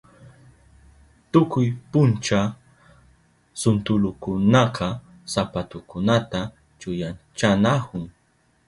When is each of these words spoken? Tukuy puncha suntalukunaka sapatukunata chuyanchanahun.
Tukuy 1.31 1.67
puncha 1.91 2.39
suntalukunaka 3.61 4.87
sapatukunata 5.31 6.39
chuyanchanahun. 6.79 8.03